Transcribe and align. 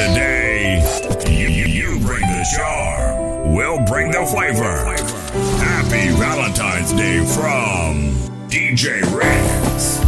Today, 0.00 0.80
you, 1.28 1.48
you 1.48 2.00
bring 2.00 2.22
the 2.22 2.46
charm. 2.56 3.52
We'll 3.54 3.84
bring 3.84 4.10
the 4.10 4.24
flavor. 4.24 4.96
Happy 5.58 6.08
Valentine's 6.16 6.90
Day 6.94 7.18
from 7.26 8.14
DJ 8.48 9.02
Ricks. 9.14 9.98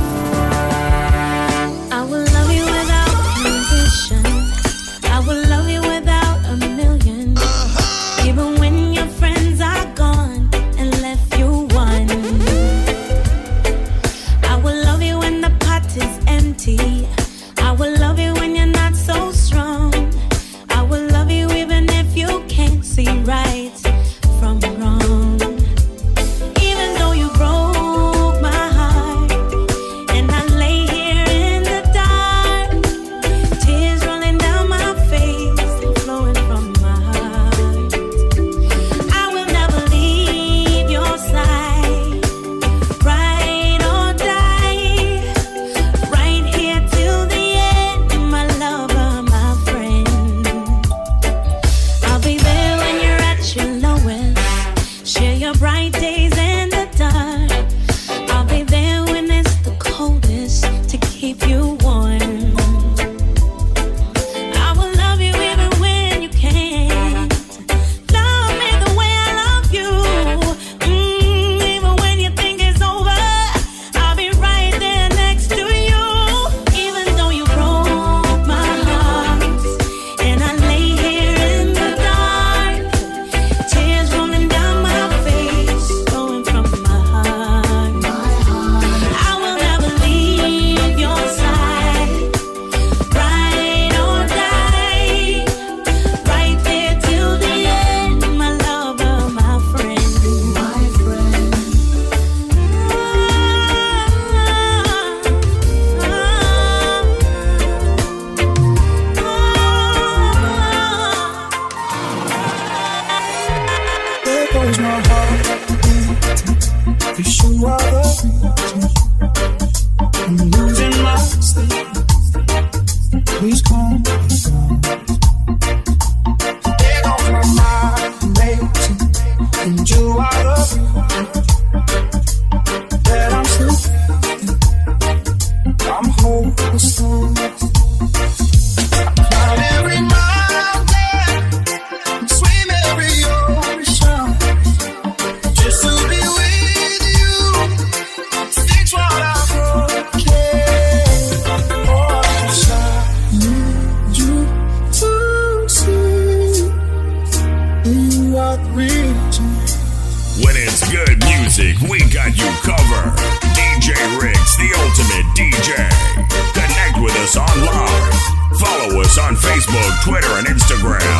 Facebook, 169.62 170.02
Twitter, 170.02 170.38
and 170.38 170.46
Instagram. 170.48 171.11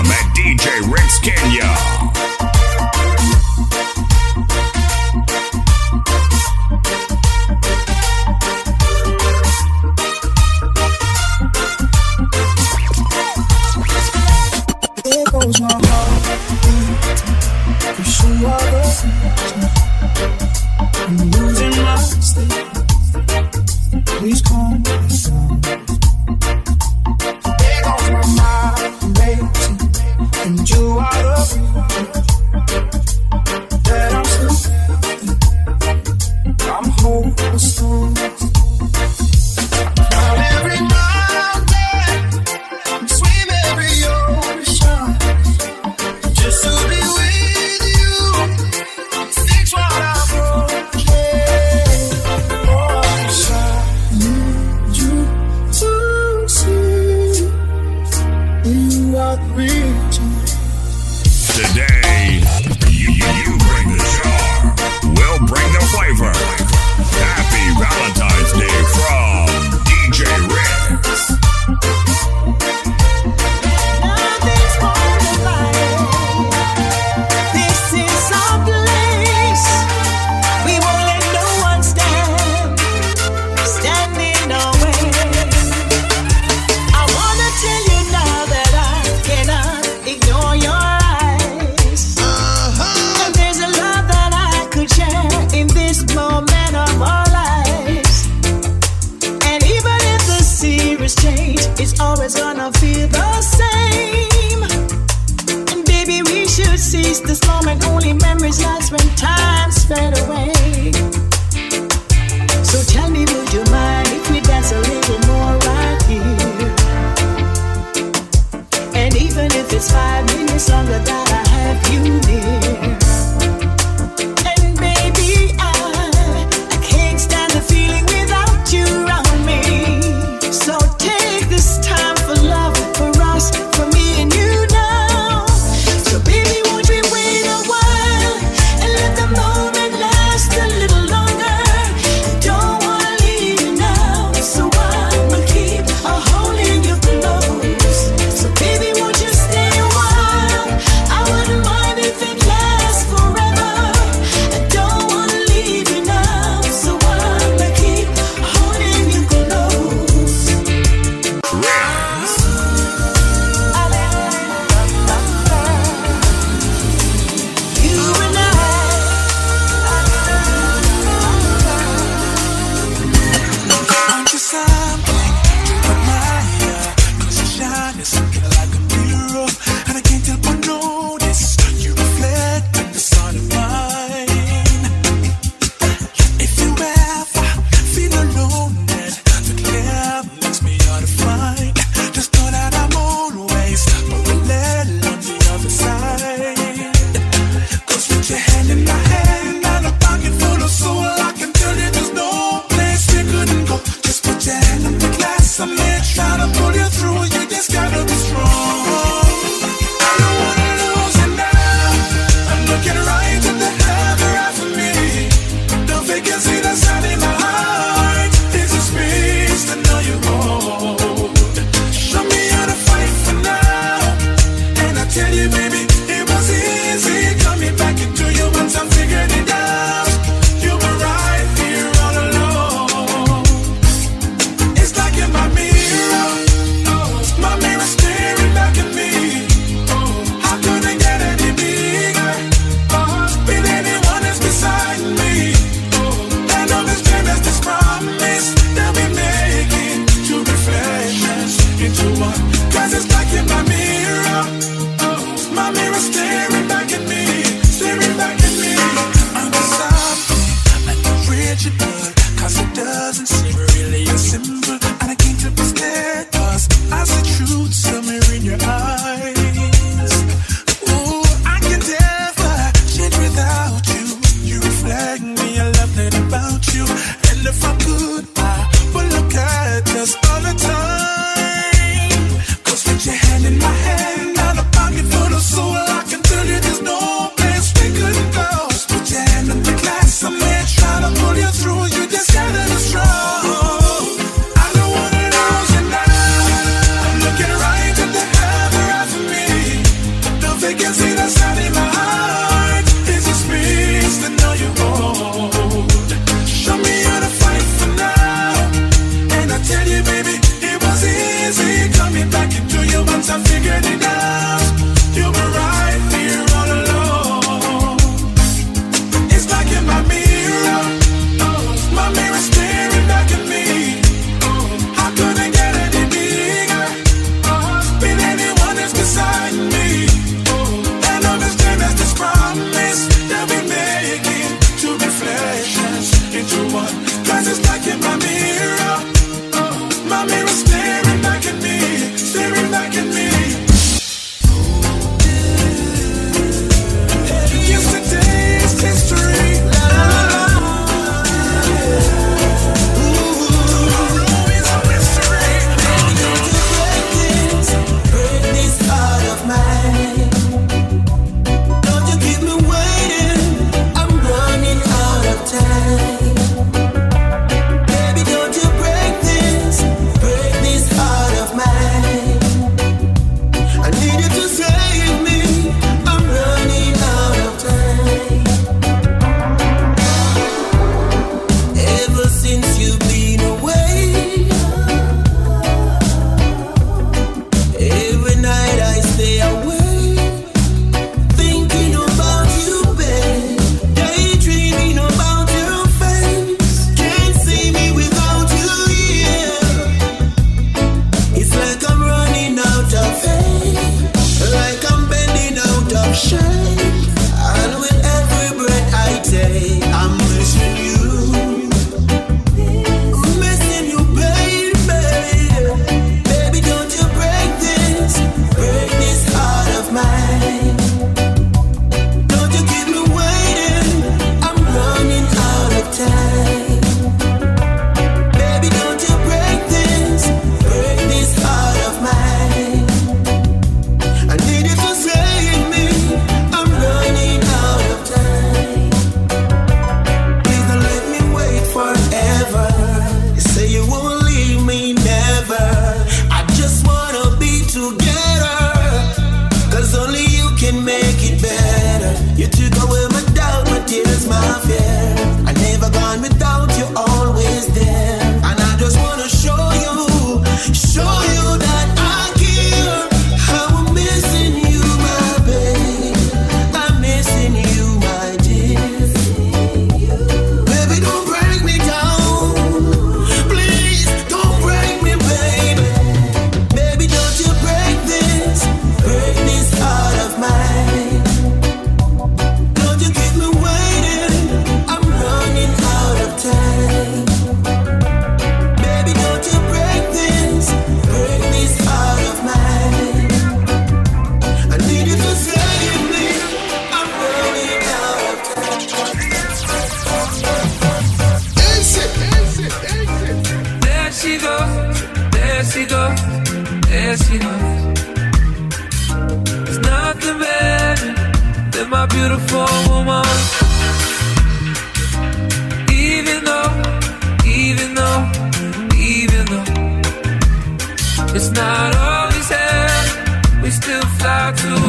not 521.53 521.95
always 521.97 522.49
here. 522.49 523.63
We 523.63 523.71
still 523.71 524.07
fly 524.19 524.53
to 524.63 524.82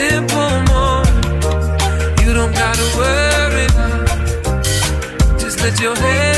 simple 0.00 0.52
moment. 0.72 1.24
You 2.22 2.32
don't 2.38 2.54
gotta 2.62 2.86
worry. 2.98 3.66
Just 5.38 5.60
let 5.62 5.78
your 5.80 5.96
head. 5.96 6.29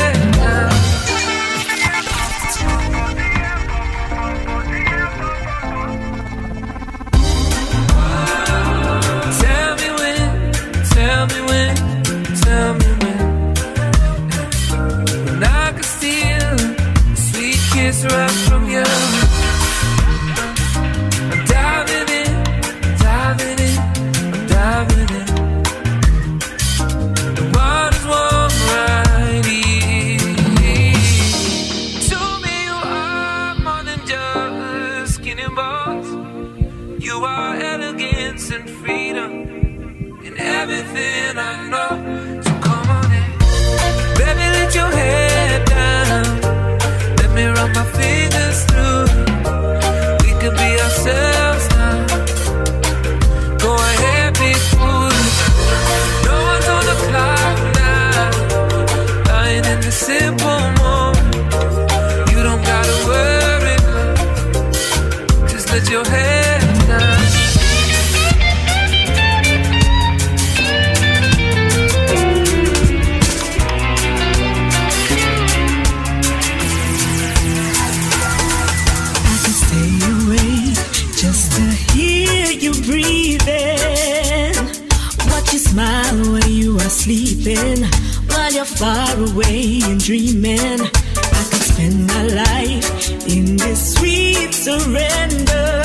dreaming 90.03 90.81
I 90.81 91.43
could 91.51 91.63
spend 91.63 92.07
my 92.09 92.23
life 92.27 93.29
in 93.29 93.57
this 93.57 93.95
sweet 93.95 94.53
surrender. 94.53 95.83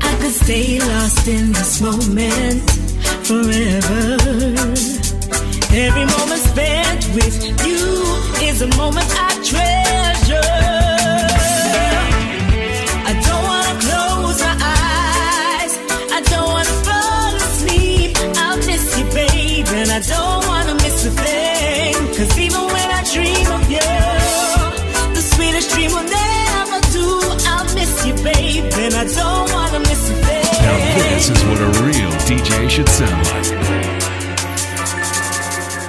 I 0.00 0.18
could 0.20 0.30
stay 0.30 0.78
lost 0.78 1.26
in 1.26 1.50
this 1.50 1.80
moment 1.80 2.70
forever. 3.26 4.16
Every 5.74 6.06
moment 6.14 6.42
spent 6.52 7.00
with 7.16 7.42
you 7.66 8.46
is 8.46 8.62
a 8.62 8.68
moment 8.76 9.10
I 9.18 9.29
what 31.60 31.76
a 31.76 31.82
real 31.84 32.10
DJ 32.26 32.70
should 32.70 32.88
sound 32.88 33.26
like. 33.26 33.46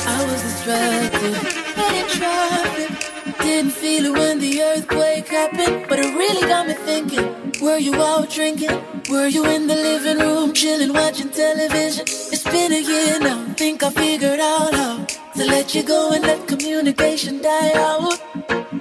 I 0.07 0.25
was 0.25 0.41
distracted, 0.41 1.33
but 1.75 1.93
in 1.95 2.07
traffic. 2.09 3.37
Didn't 3.39 3.71
feel 3.71 4.05
it 4.05 4.13
when 4.13 4.39
the 4.39 4.61
earthquake 4.61 5.27
happened, 5.27 5.85
but 5.87 5.99
it 5.99 6.13
really 6.15 6.47
got 6.47 6.67
me 6.67 6.73
thinking. 6.73 7.53
Were 7.61 7.77
you 7.77 7.95
out 7.95 8.29
drinking? 8.29 8.81
Were 9.09 9.27
you 9.27 9.45
in 9.45 9.67
the 9.67 9.75
living 9.75 10.19
room, 10.19 10.53
chilling, 10.53 10.93
watching 10.93 11.29
television? 11.29 12.05
It's 12.07 12.43
been 12.43 12.71
a 12.73 12.81
year 12.81 13.19
now. 13.19 13.45
Think 13.53 13.83
I 13.83 13.91
figured 13.91 14.39
out 14.39 14.73
how 14.73 15.05
to 15.05 15.45
let 15.45 15.73
you 15.73 15.83
go 15.83 16.11
and 16.11 16.23
let 16.23 16.47
communication 16.47 17.41
die 17.41 17.73
out. 17.75 18.19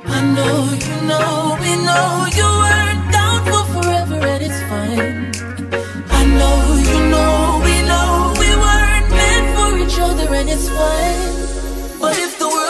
I 0.06 0.20
know 0.36 0.56
you 0.86 0.96
know 1.08 1.56
we 1.60 1.76
know 1.84 2.26
you. 2.34 2.59
But 10.68 12.18
if 12.18 12.38
the 12.38 12.48
world 12.48 12.69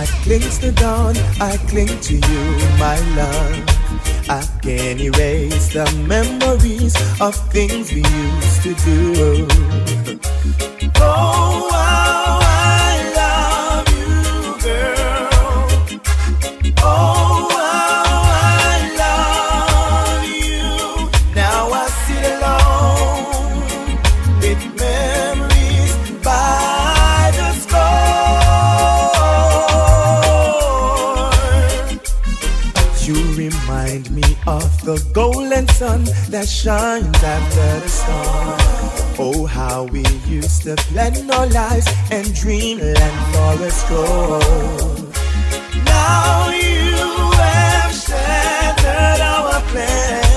night 0.00 0.08
clings 0.22 0.58
to 0.58 0.72
dawn, 0.72 1.14
I 1.40 1.58
cling 1.68 1.94
to 2.08 2.14
you, 2.14 2.42
my 2.78 2.98
love. 3.20 3.64
I 4.30 4.42
can 4.62 4.98
erase 4.98 5.74
the 5.74 5.86
memories 6.08 6.94
of 7.20 7.34
things 7.52 7.92
we 7.92 8.02
used 8.02 8.62
to 8.62 8.72
do. 8.86 9.46
Oh, 10.96 11.68
I 11.72 11.89
golden 35.12 35.66
sun 35.68 36.04
that 36.30 36.48
shines 36.48 37.22
after 37.22 37.80
the 37.80 37.88
storm. 37.88 38.56
Oh, 39.18 39.46
how 39.46 39.84
we 39.84 40.04
used 40.26 40.62
to 40.62 40.76
plan 40.76 41.30
our 41.30 41.46
lives 41.46 41.86
and 42.10 42.32
dreamland 42.34 42.96
for 43.32 43.54
a. 43.60 44.40
Now 45.84 46.50
you 46.50 46.96
have 47.36 47.92
shattered 47.94 49.20
our 49.20 49.60
plans. 49.70 50.29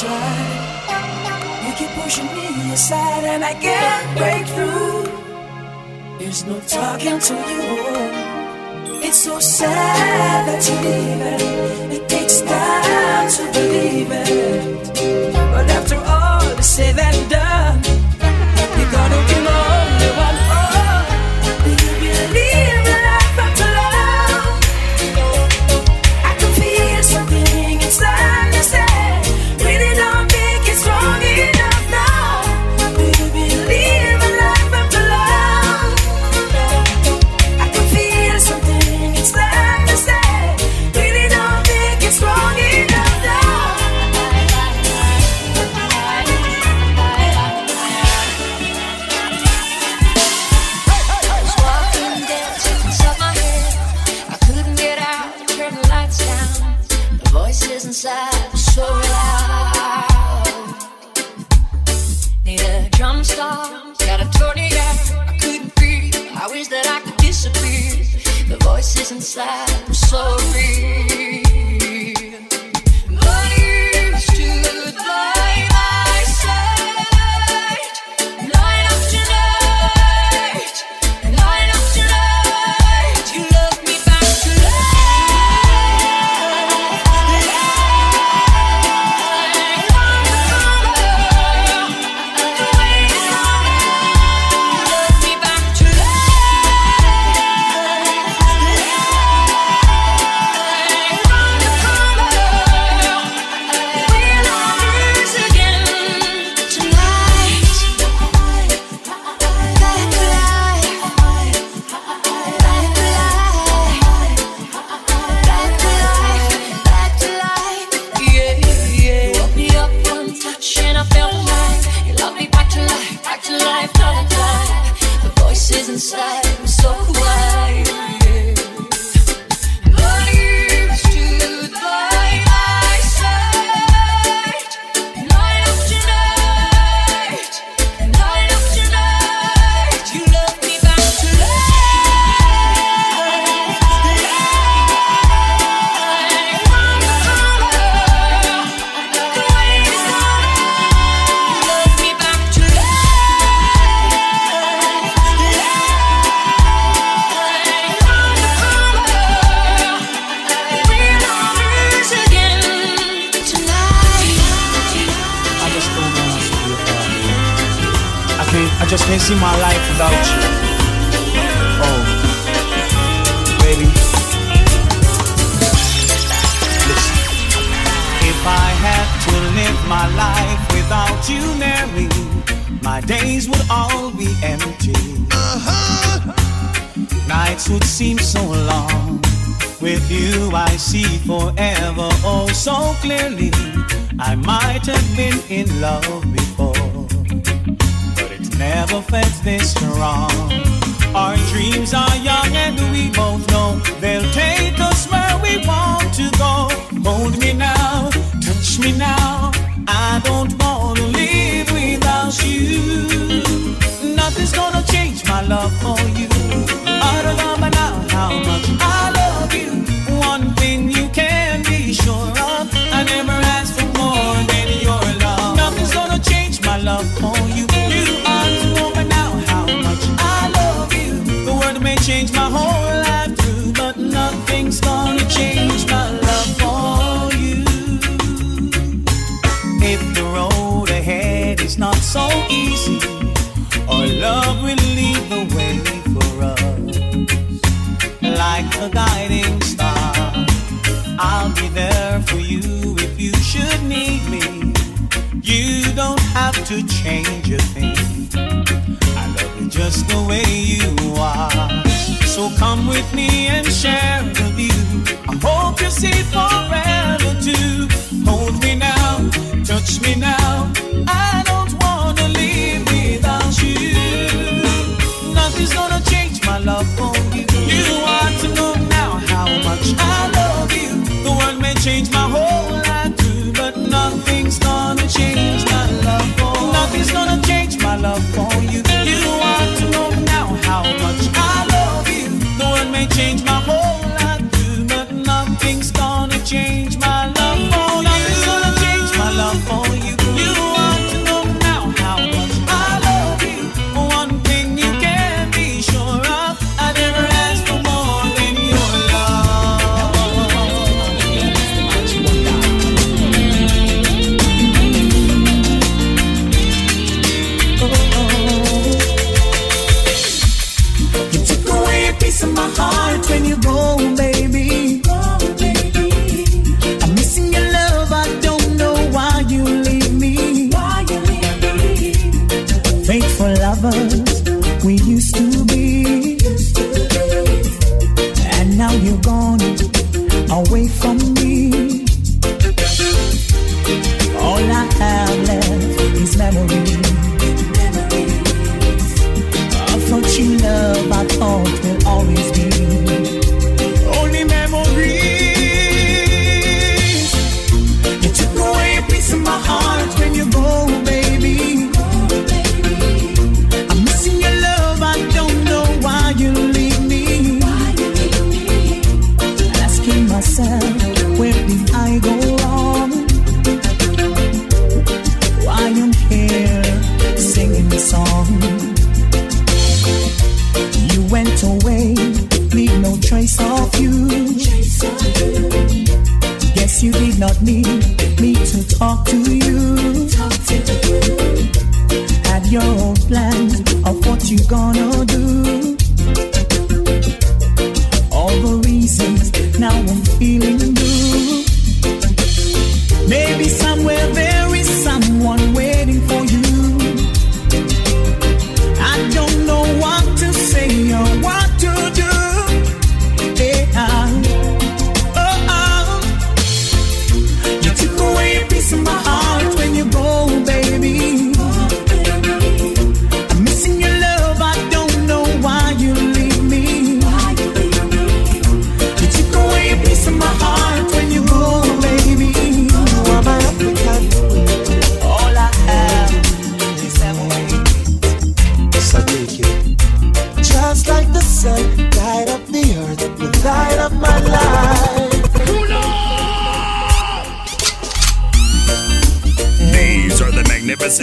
try. 0.00 1.66
You 1.66 1.72
keep 1.78 1.90
pushing 2.02 2.26
me 2.26 2.72
aside, 2.72 3.24
and 3.24 3.44
I 3.44 3.54
can't 3.54 4.18
break 4.18 4.46
through. 4.54 5.04
There's 6.18 6.44
no 6.44 6.58
talking 6.60 7.18
to 7.28 7.34
you. 7.50 7.62
It's 9.06 9.18
so 9.18 9.38
sad 9.38 10.48
that 10.48 10.62
you 10.68 10.76
leave 10.86 11.22
it. 11.32 11.40
It 11.96 12.08
takes 12.08 12.40
time 12.40 13.30
to 13.36 13.42
believe 13.52 14.10
it. 14.10 15.32
But 15.52 15.70
after 15.70 15.96
all 15.96 16.58
is 16.58 16.66
said 16.66 16.98
and 16.98 17.30
done. 17.30 17.93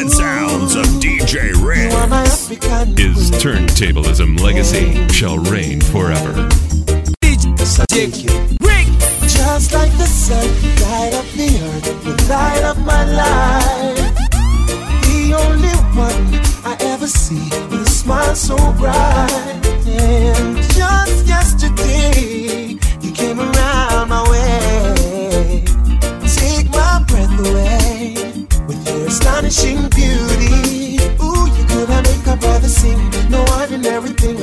Magnificent 0.02 0.12
sounds 0.12 0.76
of 0.76 0.86
DJ 1.00 1.54
You 1.56 1.96
are 1.96 2.08
my 2.08 2.24
Ricks. 2.24 2.46
African 2.46 2.98
His 2.98 3.30
turntablism 3.32 4.40
legacy 4.40 5.08
shall 5.10 5.38
reign 5.38 5.80
forever. 5.80 6.50
Just 9.28 9.74
like 9.74 9.92
the 9.98 10.06
sun, 10.08 10.48
light 10.82 11.14
up 11.14 11.26
the 11.36 11.50
earth, 11.62 12.04
the 12.04 12.28
light 12.30 12.64
of 12.64 12.80
my 12.84 13.06
life. 13.06 14.16
The 15.04 15.34
only 15.38 15.76
one 15.96 16.42
I 16.66 16.78
ever 16.82 17.06
see 17.06 17.50
with 17.70 17.88
a 17.88 17.90
smile 17.90 18.34
so 18.36 18.56
bright. 18.74 19.62
And 19.86 20.58
just 20.74 21.28
yesterday, 21.28 22.78
you 23.02 23.12
came 23.12 23.40
around 23.40 24.10
my 24.10 24.28
way. 24.32 25.64
Take 26.28 26.70
my 26.72 27.04
breath 27.08 27.40
away 27.48 28.16
with 28.68 28.88
your 28.88 29.08
astonishing 29.08 29.91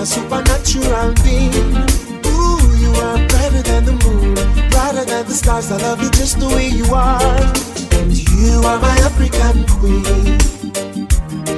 supernatural 0.09 1.13
being. 1.23 1.53
Ooh, 2.33 2.65
you 2.81 2.91
are 3.05 3.21
brighter 3.29 3.63
than 3.63 3.85
the 3.85 3.97
moon, 4.05 4.35
brighter 4.71 5.05
than 5.05 5.27
the 5.27 5.35
stars. 5.35 5.71
I 5.71 5.77
love 5.77 6.03
you 6.03 6.11
just 6.11 6.41
the 6.41 6.49
way 6.49 6.69
you 6.69 6.87
are. 6.95 7.21
And 8.01 8.17
you 8.17 8.63
are 8.65 8.81
my 8.81 8.97
African 9.05 9.67
queen, 9.77 10.39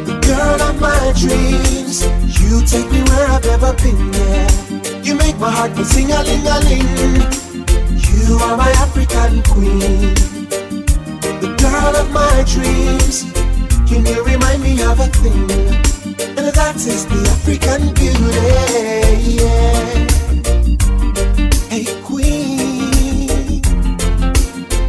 the 0.08 0.16
girl 0.26 0.60
of 0.68 0.80
my 0.80 1.12
dreams. 1.14 2.02
You 2.40 2.66
take 2.66 2.90
me 2.90 3.02
where 3.10 3.28
I've 3.30 3.44
never 3.44 3.72
been, 3.74 4.12
yeah. 4.18 4.50
You 5.00 5.14
make 5.14 5.38
my 5.38 5.50
heart 5.50 5.76
go 5.76 5.84
sing 5.84 6.10
a 6.10 6.20
ling 6.24 6.46
a 6.46 6.58
ling. 6.66 6.90
You 8.02 8.34
are 8.42 8.56
my 8.56 8.70
African 8.82 9.42
queen, 9.46 10.14
the 11.38 11.54
girl 11.54 11.94
of 12.02 12.10
my 12.10 12.36
dreams. 12.50 13.30
Can 13.88 14.04
you 14.06 14.24
remind 14.24 14.60
me 14.62 14.82
of 14.82 14.98
a 14.98 15.06
thing? 15.06 15.99
And 16.22 16.52
that 16.54 16.76
is 16.76 17.06
the 17.06 17.20
African 17.34 17.94
beauty, 17.94 19.40
yeah. 19.40 19.80
Hey, 21.70 21.86
queen, 22.04 23.62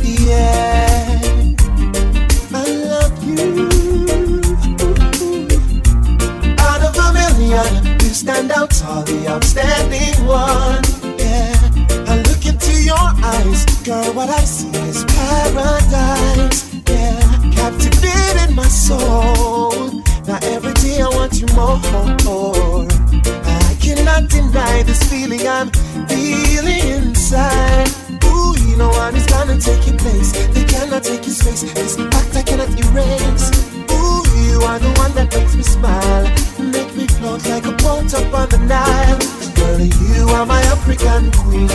yeah. 0.02 1.22
I 2.54 2.66
love 2.92 3.16
you. 3.24 3.70
Out 6.60 6.82
of 6.84 6.96
a 6.98 7.14
million, 7.14 7.72
you 8.02 8.10
stand 8.14 8.52
out 8.52 8.72
tall, 8.72 9.04
the 9.04 9.28
outstanding 9.28 10.26
one. 10.26 10.84
Yeah, 11.18 11.56
I 12.12 12.18
look 12.28 12.46
into 12.46 12.74
your 12.84 13.08
eyes, 13.24 13.66
girl. 13.86 14.14
What 14.14 14.30
I 14.30 14.44
see 14.44 14.70
is 14.90 15.04
paradise. 15.06 16.74
Yeah, 16.88 17.22
captivating 17.54 18.56
my 18.56 18.68
soul. 18.68 19.71
Every 20.44 20.74
day 20.74 21.02
I 21.02 21.08
want 21.08 21.40
you 21.40 21.48
more. 21.54 22.88
I 23.46 23.78
cannot 23.80 24.30
deny 24.30 24.84
this 24.84 25.04
feeling 25.10 25.48
I'm 25.48 25.70
feeling 26.08 26.86
inside. 26.98 27.90
Ooh, 28.26 28.56
you 28.66 28.78
know 28.78 28.90
one 28.90 29.16
is 29.16 29.26
gonna 29.28 29.58
take 29.60 29.86
your 29.88 29.98
place. 29.98 30.32
They 30.54 30.66
cannot 30.66 31.04
take 31.04 31.26
your 31.26 31.36
space. 31.36 31.62
This 31.74 31.96
fact 31.96 32.36
I 32.36 32.44
cannot 32.44 32.70
erase. 32.70 33.52
Ooh, 33.92 34.24
you 34.48 34.62
are 34.66 34.80
the 34.80 34.92
one 34.98 35.14
that 35.16 35.34
makes 35.36 35.56
me 35.56 35.64
smile. 35.64 36.24
Make 36.60 36.96
me 36.96 37.08
float 37.08 37.46
like 37.48 37.66
a 37.66 37.74
boat 37.84 38.14
up 38.14 38.34
on 38.34 38.50
the 38.50 38.58
Nile. 38.66 39.20
Girl, 39.56 39.80
you 39.80 40.28
are 40.36 40.46
my 40.46 40.62
African 40.74 41.32
queen. 41.32 41.68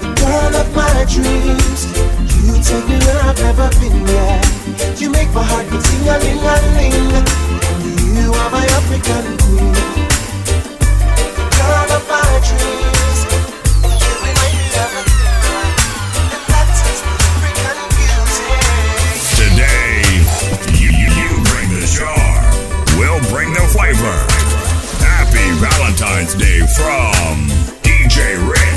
The 0.00 0.12
girl 0.16 0.56
of 0.56 0.74
my 0.74 1.04
dreams. 1.08 2.21
You 2.42 2.58
take 2.60 2.86
me 2.88 2.98
where 2.98 3.22
I've 3.22 3.38
never 3.38 3.70
been, 3.78 4.02
yeah. 4.04 4.42
You 4.98 5.10
make 5.10 5.30
my 5.30 5.44
heart 5.46 5.62
beat 5.70 5.78
ting 5.78 6.08
a 6.10 6.18
ling 6.18 6.42
a 6.42 6.54
ling. 6.74 7.22
You 8.18 8.34
are 8.34 8.50
my 8.50 8.66
African 8.66 9.38
queen. 9.38 9.70
Girl 11.54 11.90
of 11.94 12.02
my 12.10 12.26
dreams. 12.42 13.20
You. 13.86 14.14
And 16.34 16.42
that 16.50 16.66
is 16.82 16.98
African. 17.06 17.78
Today, 19.38 20.02
you, 20.82 20.90
bring 21.46 21.70
the. 21.78 21.86
We'll 22.98 23.22
bring 23.30 23.54
the 23.54 23.62
flavor. 23.70 24.18
Happy 24.98 25.46
Valentine's 25.62 26.34
Day 26.34 26.66
from 26.74 27.46
DJ 27.86 28.34
Ricks. 28.50 28.71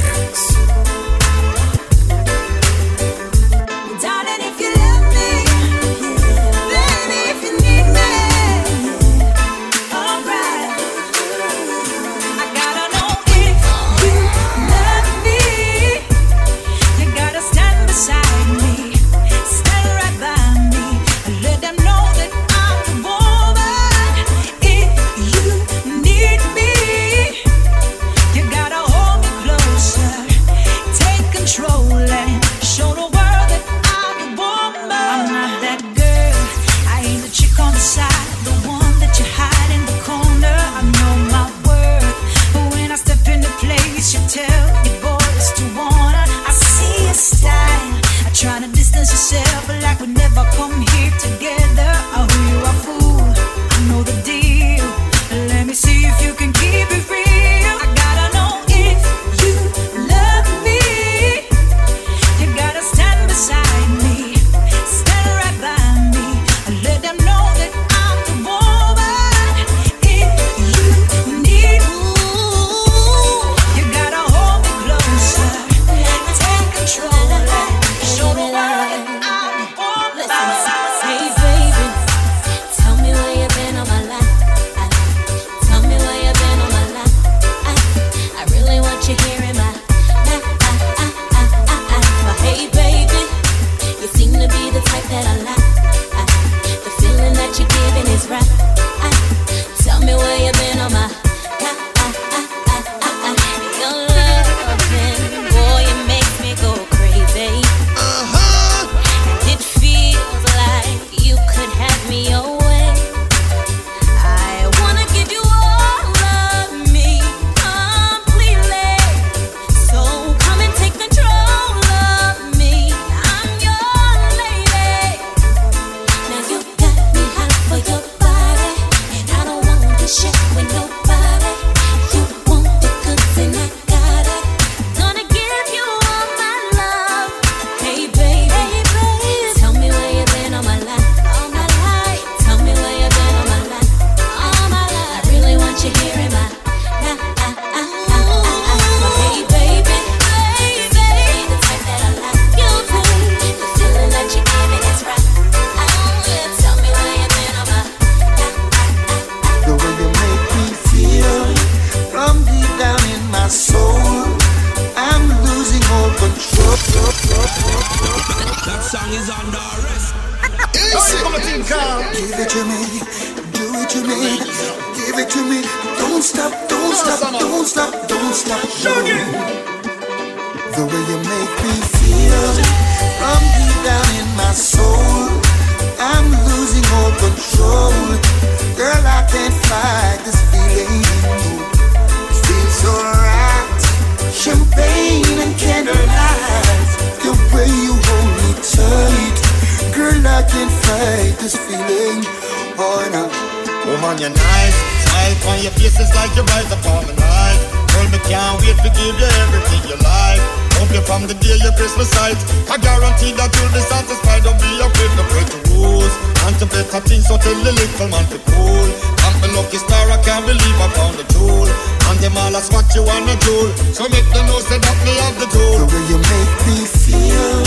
To 208.86 208.92
give 208.94 209.18
you 209.18 209.32
everything 209.42 209.82
you 209.90 209.98
like. 210.06 210.42
Hope 210.78 210.94
you 210.94 211.02
from 211.02 211.26
the 211.26 211.34
day 211.42 211.58
your 211.58 211.74
Christmas 211.74 212.06
sight. 212.14 212.38
I 212.70 212.78
guarantee 212.78 213.34
that 213.34 213.50
you'll 213.58 213.74
be 213.74 213.82
satisfied. 213.82 214.46
Don't 214.46 214.60
be 214.62 214.70
afraid 214.78 215.12
to 215.18 215.26
break 215.34 215.48
the 215.50 215.60
rules. 215.74 216.14
And 216.46 216.54
to 216.62 216.70
better 216.70 217.02
things, 217.02 217.26
so 217.26 217.42
tell 217.42 217.58
the 217.66 217.74
little 217.74 218.10
man 218.14 218.26
to 218.30 218.38
cool. 218.54 218.90
I'm 219.26 219.34
the 219.42 219.50
lucky 219.58 219.82
star, 219.82 220.06
I 220.14 220.22
can't 220.22 220.46
believe 220.46 220.78
I 220.78 220.88
found 220.94 221.18
the 221.18 221.26
jewel. 221.34 221.66
And 221.66 222.18
them 222.22 222.38
all 222.38 222.54
ask 222.54 222.70
what 222.70 222.86
you 222.94 223.02
wanna 223.02 223.34
do. 223.42 223.74
So 223.90 224.06
make 224.14 224.28
them 224.30 224.46
know 224.46 224.62
say 224.62 224.78
that 224.78 224.98
me 225.02 225.18
have 225.26 225.38
the 225.42 225.50
tool. 225.50 225.82
The 225.82 225.88
way 225.90 226.04
you 226.06 226.20
make 226.22 226.54
me 226.70 226.78
feel 226.86 227.66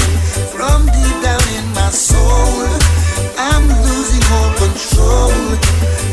from 0.54 0.86
deep 0.86 1.16
down 1.26 1.42
in 1.58 1.66
my 1.74 1.90
soul, 1.90 2.62
I'm 3.34 3.66
losing 3.66 4.22
all 4.38 4.50
control. 4.54 5.34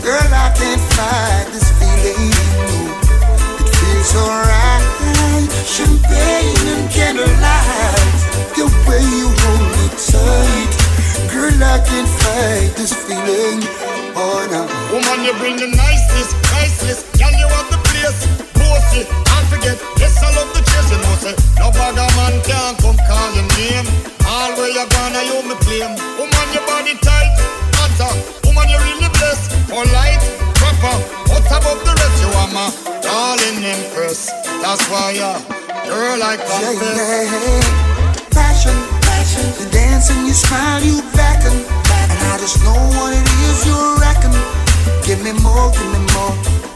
Girl, 0.02 0.30
I 0.34 0.50
can't 0.58 0.82
fight 0.98 1.46
this 1.54 1.70
feeling. 1.78 2.75
No. 4.14 4.14
It 4.14 4.14
feels 4.14 4.14
so 4.14 4.22
right. 4.28 5.50
Champagne 5.66 6.68
and 6.68 6.90
candlelight, 6.92 8.20
the 8.56 8.66
way 8.86 9.02
you 9.02 9.28
hold 9.28 9.66
me 9.74 9.86
tight. 9.98 10.72
Girl, 11.32 11.64
I 11.64 11.80
can't 11.84 12.08
fight 12.08 12.72
this 12.78 12.94
feeling. 12.94 13.60
Oh, 14.16 14.46
no. 14.52 14.68
Woman, 14.94 15.26
you 15.26 15.34
bring 15.40 15.58
the 15.58 15.68
niceness, 15.68 16.34
priceless. 16.44 17.04
Can 17.18 17.34
you 17.38 17.48
have 17.48 17.70
the 17.72 17.78
place? 17.90 18.28
Bossy, 18.54 19.04
and 19.10 19.48
forget. 19.50 19.78
Yes, 20.00 20.22
I 20.22 20.32
love 20.36 20.54
the 20.54 20.62
chase, 20.62 20.92
you 20.92 21.00
know. 21.02 21.36
No 21.60 21.72
bagger 21.72 22.08
man 22.16 22.42
can't 22.44 22.78
come 22.80 22.98
call 23.08 23.30
your 23.36 23.48
name. 23.58 23.88
All 24.28 24.56
where 24.56 24.70
you 24.70 24.86
gonna, 24.90 25.22
you 25.26 25.44
me 25.50 25.56
claim. 25.66 25.98
Woman, 26.18 26.48
your 26.54 26.66
body 26.68 26.96
tight, 27.02 27.36
matter. 27.74 28.45
Woman, 28.56 28.70
you 28.72 28.80
really 28.80 29.10
blessed. 29.20 29.52
Polite, 29.68 30.24
proper, 30.56 30.96
out 31.36 31.46
above 31.52 31.80
the 31.84 31.94
rest. 32.00 32.18
You 32.24 32.30
are 32.40 32.52
my 32.56 32.68
darling 33.04 33.60
empress. 33.64 34.32
That's 34.64 34.84
why, 34.90 35.12
yeah, 35.12 35.40
girl, 35.86 36.24
I 36.24 36.36
Yeah, 36.36 36.72
confess. 36.72 36.96
yeah. 36.96 38.32
Passion, 38.32 38.76
passion. 39.04 39.46
You 39.60 39.68
dance 39.72 40.10
and 40.10 40.28
you 40.28 40.34
smile, 40.34 40.82
you 40.84 41.02
beckon. 41.14 41.56
And 41.92 42.20
I 42.32 42.38
just 42.40 42.64
know 42.64 42.80
what 42.98 43.12
it 43.14 43.28
is 43.52 43.66
you're 43.68 44.00
reckon. 44.00 44.32
Give 45.04 45.22
me 45.22 45.34
more, 45.44 45.72
give 45.72 45.90
me 45.92 46.02
more. 46.16 46.34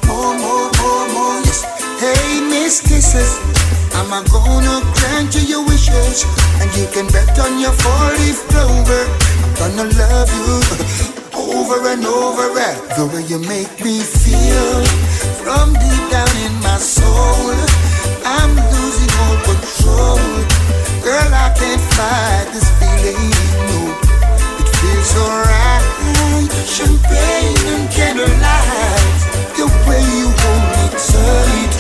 More, 0.08 0.34
more, 0.36 0.68
more, 0.82 1.06
more. 1.16 1.40
Yes. 1.48 1.64
Hey, 2.04 2.42
Miss 2.42 2.82
Kisses. 2.82 3.40
I'm 3.96 4.10
gonna 4.28 4.82
grant 4.96 5.36
you 5.36 5.42
your 5.48 5.64
wishes. 5.66 6.26
And 6.60 6.70
you 6.76 6.88
can 6.92 7.08
bet 7.08 7.38
on 7.40 7.60
your 7.60 7.72
40 7.72 8.34
clover. 8.50 9.04
I'm 9.64 9.76
gonna 9.76 9.90
love 9.96 10.30
you 10.36 11.16
over 11.34 11.88
and 11.90 12.06
over. 12.06 12.48
And 12.60 12.80
the 12.98 13.06
way 13.14 13.24
you 13.24 13.40
make 13.40 13.72
me 13.84 14.00
feel 14.02 14.84
from 15.42 15.74
deep 15.74 16.04
down 16.12 16.32
in 16.46 16.54
my 16.62 16.78
soul. 16.78 17.54
I'm 18.26 18.56
losing 18.74 19.12
all 19.24 19.38
control. 19.48 20.20
Girl, 21.04 21.32
I 21.34 21.50
can't 21.58 21.82
fight 21.96 22.48
this 22.54 22.70
feeling. 22.80 23.34
No, 23.70 23.80
it 24.62 24.70
feels 24.80 25.08
so 25.10 25.24
right. 25.26 25.86
Champagne 26.66 27.66
and 27.74 27.90
candlelight, 27.92 29.20
the 29.58 29.66
way 29.88 30.04
you 30.20 30.28
hold 30.42 30.64
me 30.74 30.86
tight. 30.96 31.74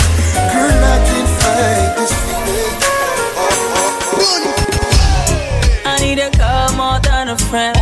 Girl, 0.53 0.79
I 0.93 0.97
can't 1.07 1.31
fight 1.39 1.89
this 1.97 2.13
feeling. 2.23 2.75
Oh, 3.37 3.77
oh, 3.79 3.91
oh. 4.17 5.85
I 5.85 5.99
need 6.01 6.19
a 6.19 6.29
girl 6.35 6.69
more 6.75 6.99
than 6.99 7.29
a 7.29 7.37
friend. 7.37 7.77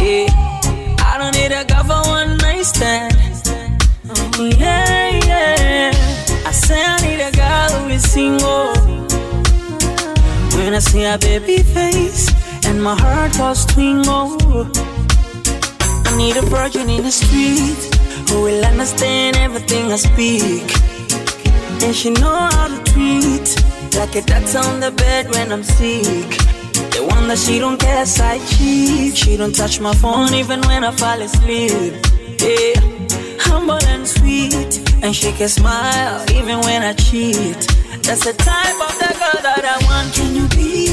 Yeah, 0.00 0.28
I 1.04 1.18
don't 1.18 1.34
need 1.34 1.52
a 1.52 1.62
girl 1.62 1.84
for 1.84 2.08
one 2.08 2.38
night 2.38 2.62
stand. 2.64 3.14
Oh, 4.08 4.50
yeah, 4.58 5.10
yeah. 5.26 5.92
I 6.46 6.52
say 6.52 6.82
I 6.82 6.96
need 7.04 7.20
a 7.20 7.30
girl 7.30 7.68
who 7.80 7.90
is 7.90 8.10
single. 8.10 8.72
When 10.56 10.72
I 10.72 10.78
see 10.78 11.04
a 11.04 11.18
baby 11.18 11.62
face 11.62 12.32
and 12.64 12.82
my 12.82 12.94
heart 12.98 13.36
goes 13.36 13.66
twingle. 13.66 14.40
I 16.06 16.16
need 16.16 16.36
a 16.38 16.42
virgin 16.42 16.88
in 16.88 17.02
the 17.04 17.10
street 17.10 17.80
who 18.30 18.42
will 18.42 18.64
understand 18.64 19.36
everything 19.36 19.92
I 19.92 19.96
speak. 19.96 20.64
And 21.82 21.94
she 21.94 22.10
know 22.10 22.36
how 22.52 22.68
to 22.68 22.92
treat 22.92 23.48
Like 23.98 24.14
a 24.14 24.22
doctor 24.22 24.58
on 24.58 24.80
the 24.80 24.92
bed 24.92 25.30
when 25.30 25.52
I'm 25.52 25.62
sick 25.62 26.59
The 27.00 27.06
one 27.06 27.28
that 27.28 27.38
she 27.38 27.58
don't 27.58 27.80
care 27.80 28.04
I 28.04 28.38
cheat 28.44 29.16
She 29.16 29.34
don't 29.38 29.54
touch 29.54 29.80
my 29.80 29.94
phone 29.94 30.34
even 30.34 30.60
when 30.68 30.84
I 30.84 30.90
fall 30.90 31.18
asleep. 31.22 31.94
Yeah, 32.38 32.76
humble 33.40 33.82
and 33.86 34.06
sweet. 34.06 34.72
And 35.02 35.16
she 35.16 35.32
can 35.32 35.48
smile 35.48 36.22
even 36.30 36.60
when 36.60 36.82
I 36.82 36.92
cheat. 36.92 37.56
That's 38.04 38.26
the 38.26 38.34
type 38.36 38.78
of 38.86 38.92
the 39.00 39.10
girl 39.16 39.40
that 39.48 39.64
I 39.64 39.76
want. 39.88 40.12
Can 40.12 40.36
you 40.36 40.46
be, 40.48 40.89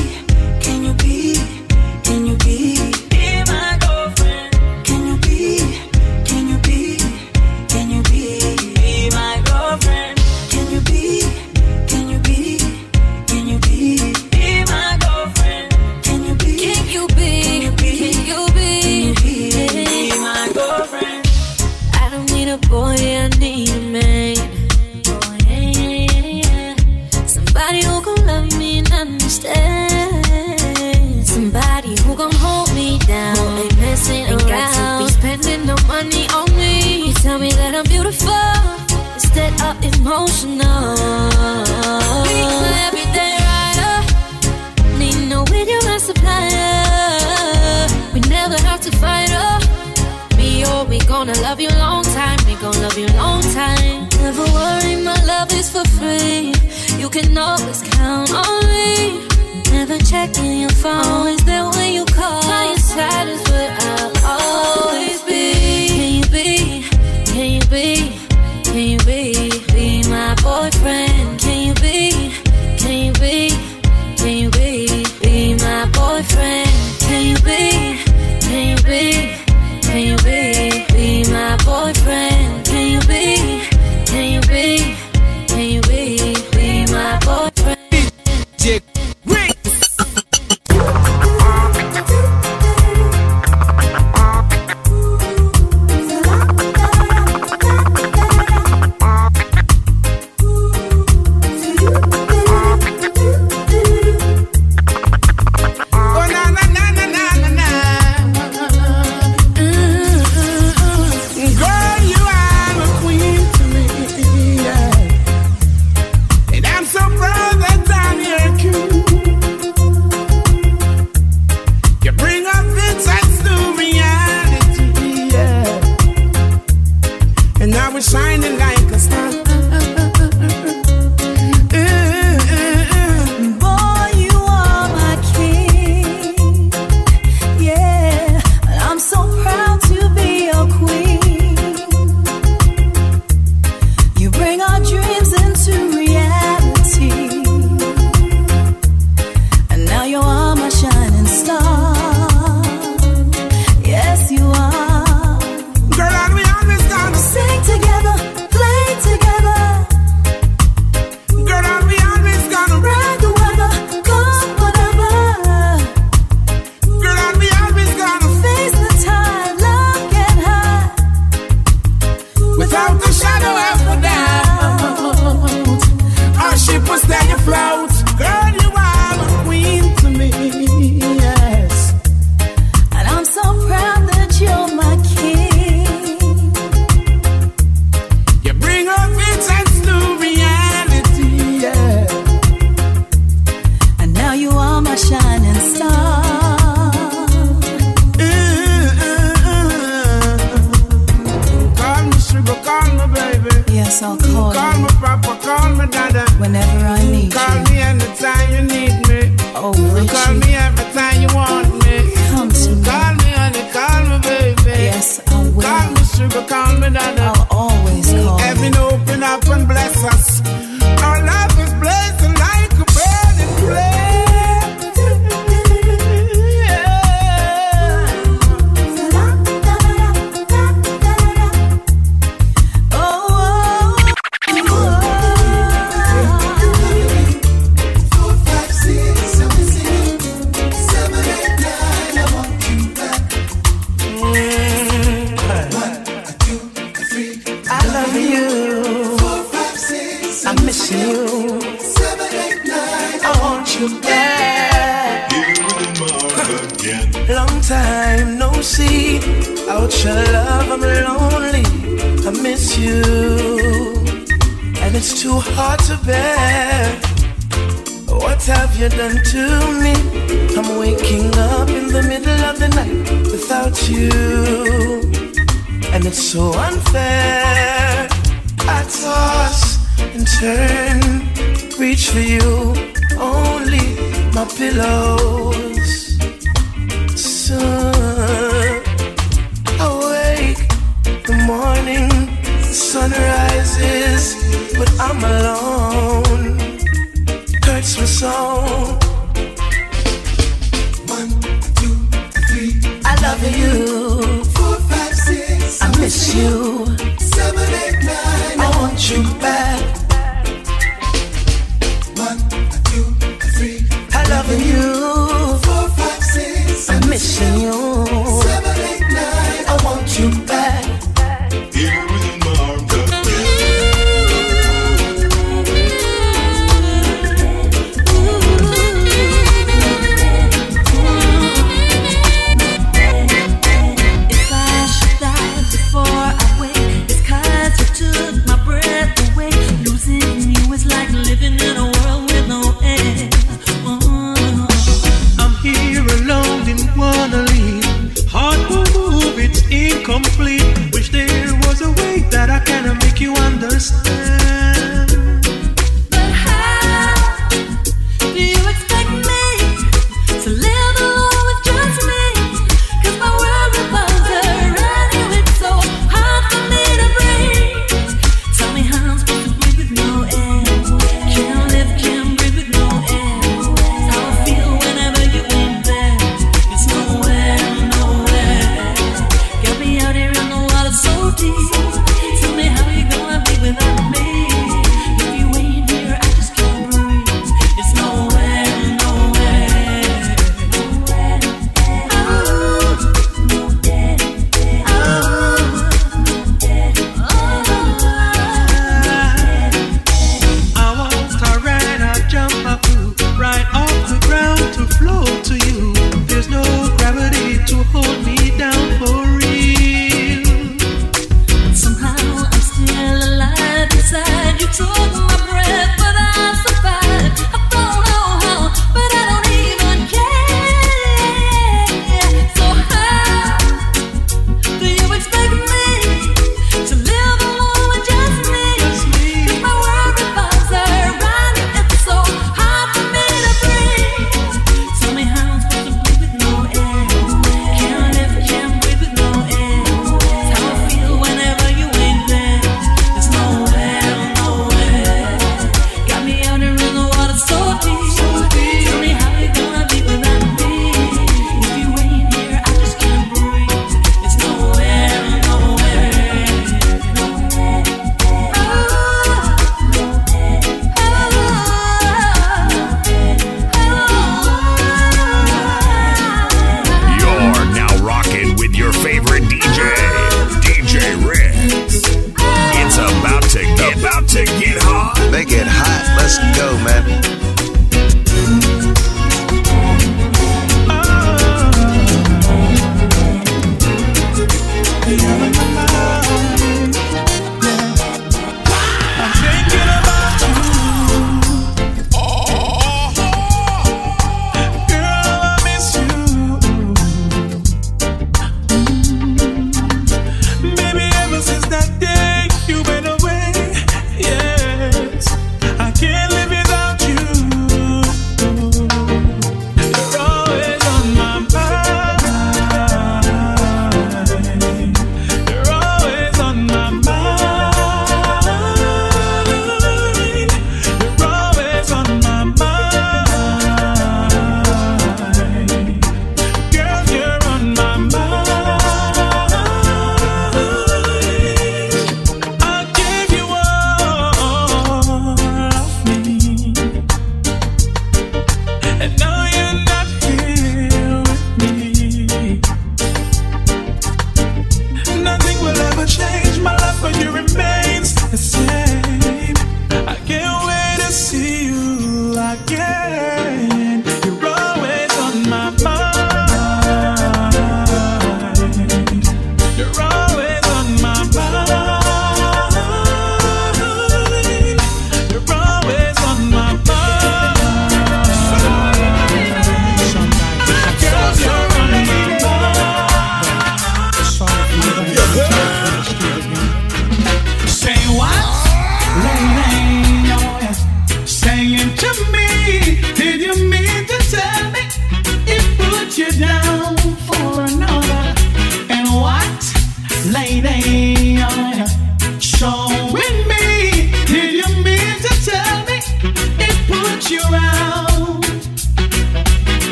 time. 52.28 52.40
We 52.48 52.56
gonna 52.56 52.80
love 52.86 52.98
you 52.98 53.08
long 53.24 53.42
time. 53.62 54.10
Never 54.24 54.46
worry, 54.58 54.96
my 55.10 55.20
love 55.26 55.52
is 55.54 55.70
for 55.70 55.86
free. 55.98 56.54
You 57.02 57.10
can 57.10 57.38
always 57.38 57.82
count 57.96 58.32
on 58.34 58.60
me. 58.74 59.28
Never 59.72 59.98
checking 60.12 60.62
your 60.64 60.76
phone. 60.84 61.06
Always 61.06 61.44
there 61.46 61.68
when 61.76 61.94
you 61.94 62.06
call. 62.06 62.42
By 62.42 62.64
your 62.72 62.84
side 62.94 63.28
is 63.36 63.42
where 63.50 63.72
I'll 63.90 64.14
always 64.36 65.22
be. 65.24 65.57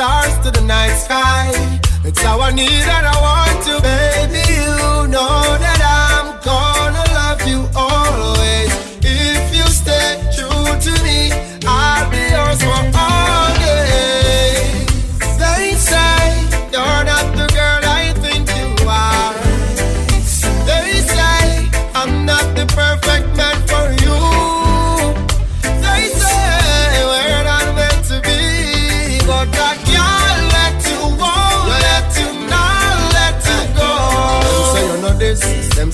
stars 0.00 0.38
to 0.38 0.50
the 0.50 0.62
night 0.62 0.96
sky. 0.96 1.52
It's 2.04 2.22
how 2.22 2.40
I 2.40 2.50
need 2.52 2.86
and 2.96 3.06
I 3.14 3.16
want 3.26 3.56
to, 3.66 3.74
baby. 3.82 4.40
You 4.54 5.08
know 5.12 5.58
that. 5.60 5.69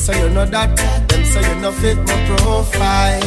so 0.07 0.13
you're 0.13 0.31
not 0.31 0.53
that. 0.53 0.71
Them 1.09 1.25
say 1.25 1.43
you 1.49 1.61
know 1.61 1.73
fit 1.73 1.97
my 1.97 2.19
profile. 2.29 3.21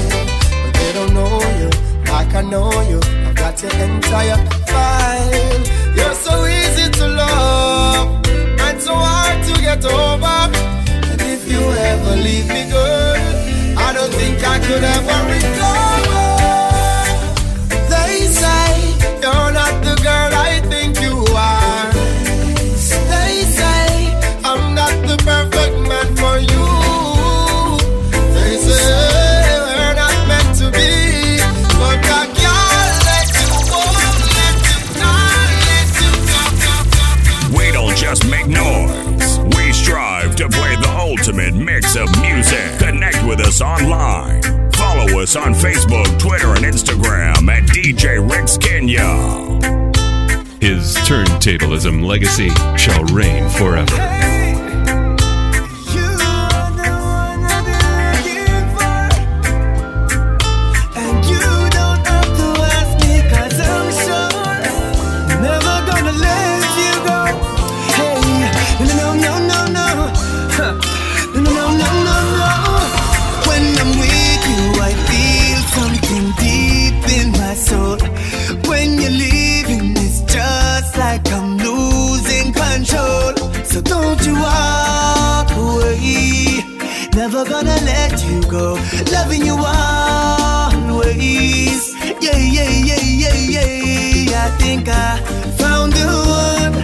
But 0.64 0.74
they 0.80 0.92
don't 0.94 1.14
know 1.14 1.36
you 1.60 1.70
like 2.14 2.34
I 2.34 2.42
know 2.42 2.72
you. 2.92 3.00
I've 3.28 3.36
got 3.36 3.62
your 3.62 3.76
entire 3.88 4.40
file. 4.72 5.60
You're 5.98 6.18
so 6.28 6.36
easy 6.60 6.88
to 7.00 7.06
love 7.22 8.26
and 8.66 8.82
so 8.82 8.94
hard 8.96 9.44
to 9.48 9.54
get 9.62 9.84
over. 9.84 10.40
And 11.12 11.22
if 11.36 11.52
you 11.52 11.62
ever 11.92 12.16
leave 12.16 12.48
me, 12.48 12.64
girl, 12.72 13.18
I 13.86 13.92
don't 13.94 14.14
think 14.14 14.38
I 14.54 14.58
could 14.66 14.84
ever 14.96 15.18
recover. 15.34 16.19
Of 41.96 42.22
music. 42.22 42.78
Connect 42.78 43.26
with 43.26 43.40
us 43.40 43.62
online. 43.62 44.44
Follow 44.74 45.22
us 45.22 45.36
on 45.36 45.56
Facebook, 45.56 46.20
Twitter, 46.20 46.50
and 46.50 46.60
Instagram 46.60 47.50
at 47.50 47.64
DJ 47.64 48.20
Ricks 48.20 48.60
Kenya. 48.60 49.08
His 50.62 50.96
turntablism 50.98 52.06
legacy 52.06 52.50
shall 52.78 53.04
reign 53.06 53.50
forever. 53.50 54.19
think 94.70 94.88
I 94.88 95.18
found 95.62 95.94
the 95.94 96.10
one. 96.46 96.76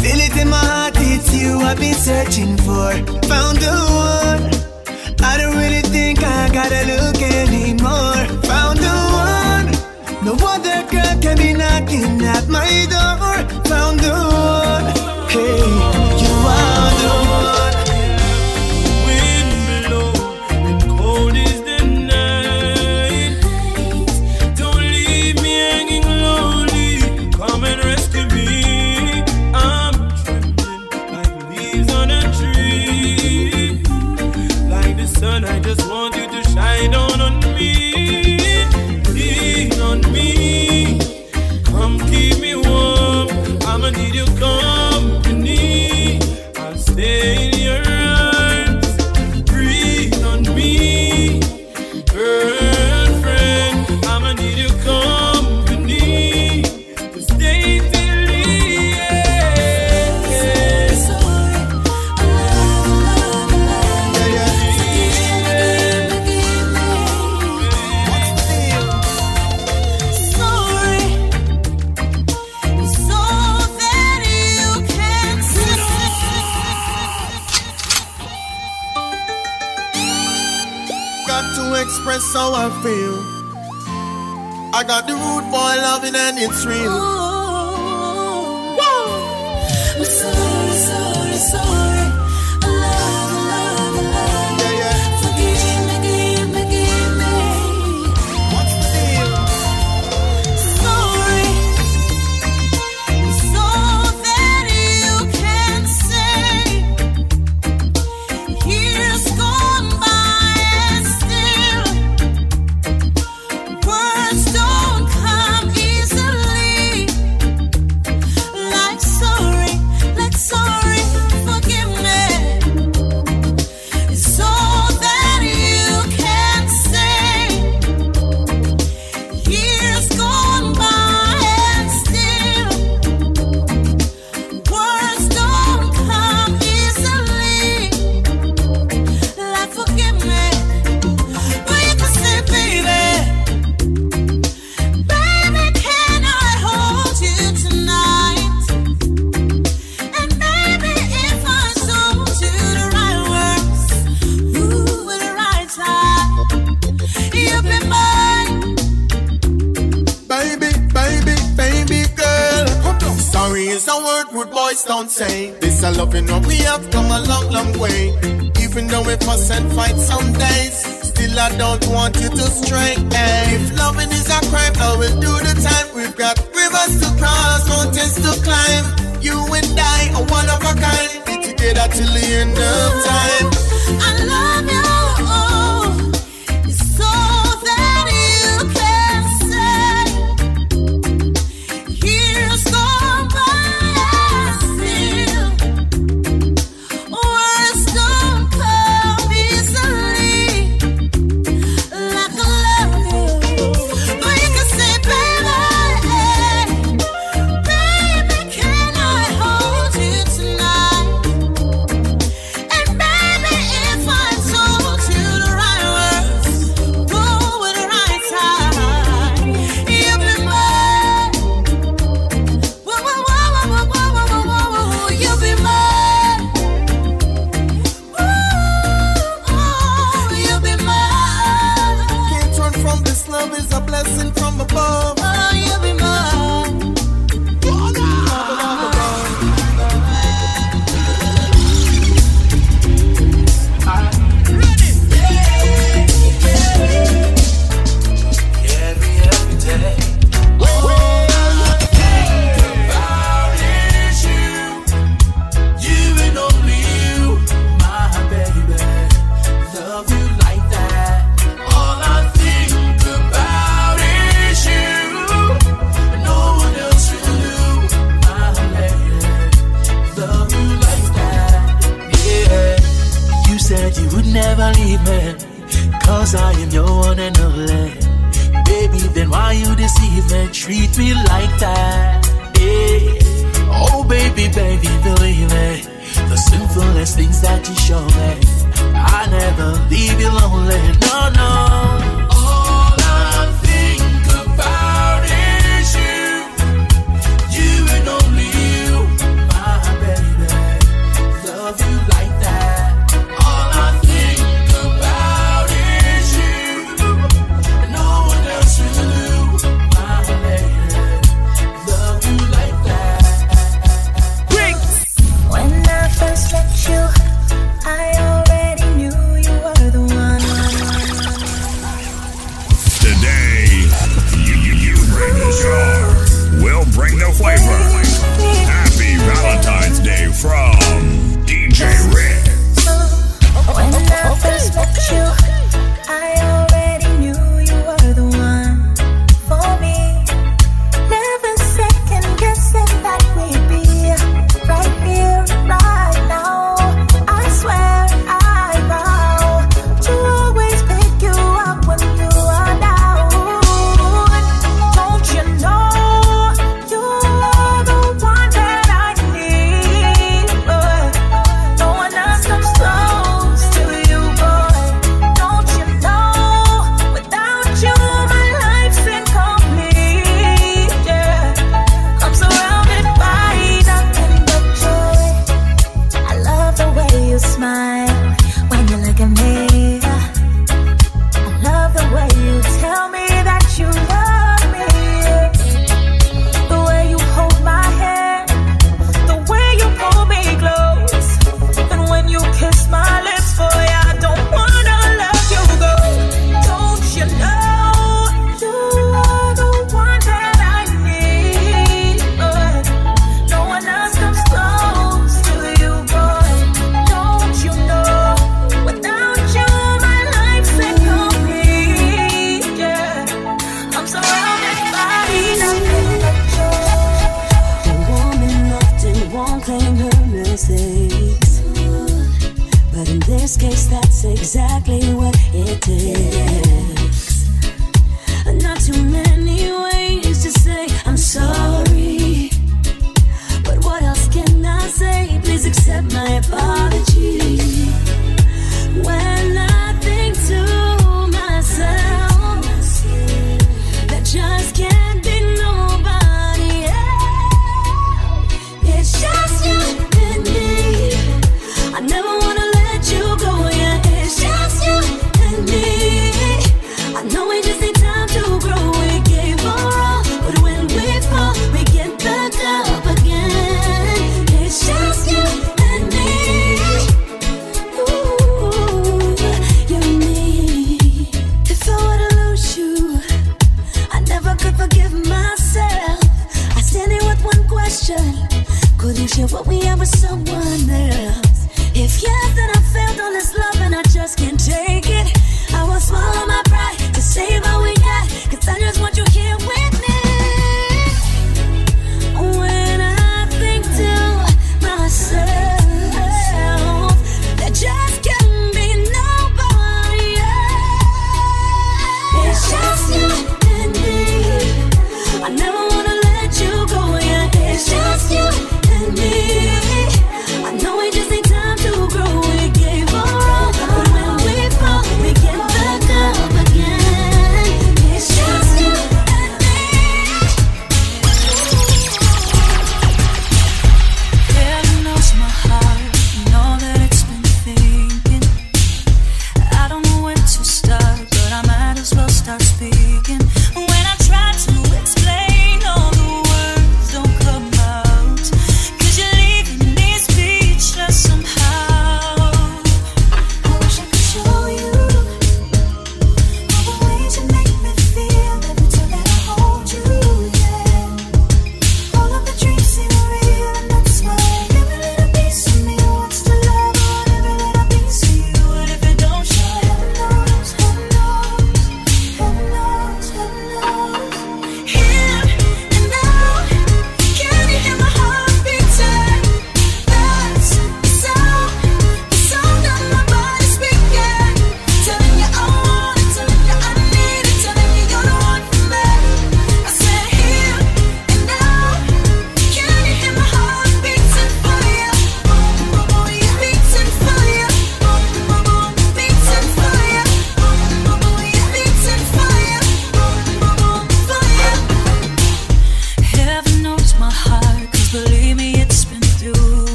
Feel 0.00 0.20
it 0.26 0.34
in 0.42 0.48
my 0.48 0.64
heart, 0.72 0.94
it's 0.96 1.30
you 1.40 1.50
I've 1.68 1.78
been 1.78 1.98
searching 2.08 2.56
for. 2.64 2.90
Found 3.32 3.56
the 3.66 3.76
one. 4.10 4.42
I 5.30 5.32
don't 5.38 5.56
really 5.62 5.84
think 5.96 6.16
I 6.22 6.40
gotta 6.58 6.82
look 6.92 7.20
anymore. 7.40 8.22
Found 8.48 8.61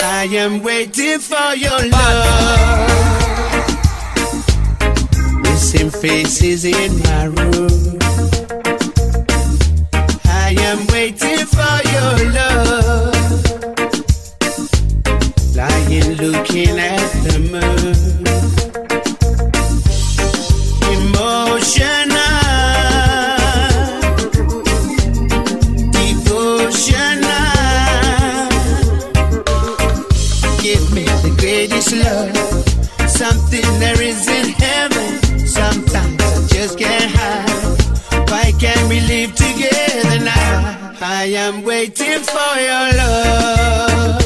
I 0.00 0.24
am 0.32 0.62
waiting 0.62 1.18
for 1.18 1.54
your 1.54 1.88
love. 1.88 2.90
Missing 5.42 5.90
faces 5.90 6.64
in 6.64 7.02
my 7.02 7.24
room. 7.24 7.98
I 10.24 10.54
am 10.58 10.86
waiting 10.88 11.44
for 11.46 11.80
your 11.94 12.30
love. 12.32 13.14
Lying 15.56 16.14
looking 16.16 16.78
at 16.78 17.17
live 39.18 39.34
together 39.34 40.24
now? 40.24 40.94
I 41.00 41.24
am 41.44 41.64
waiting 41.64 42.20
for 42.34 42.52
your 42.68 42.86
love. 43.00 44.22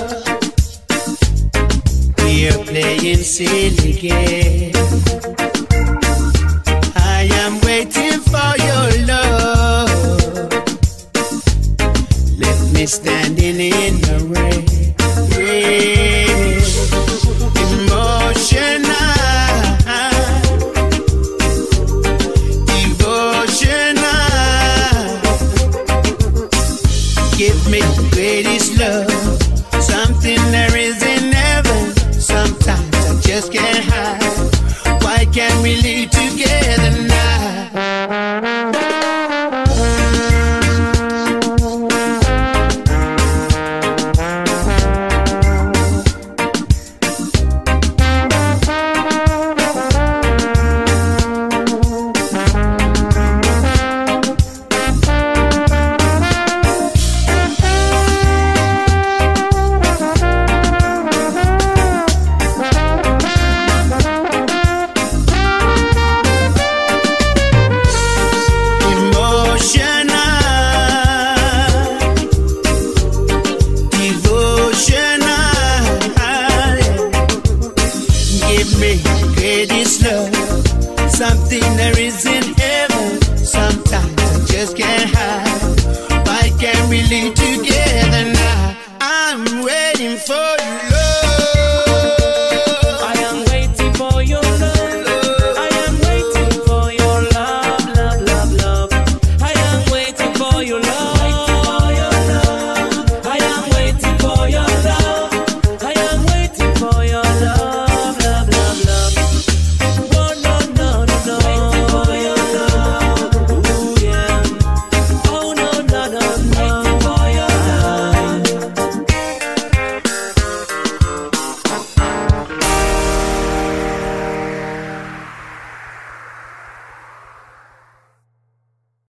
We 2.18 2.48
are 2.48 2.64
playing 2.64 3.22
silly 3.36 3.92
games. 3.94 4.81